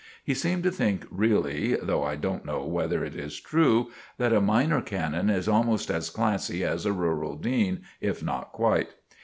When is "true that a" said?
3.39-4.41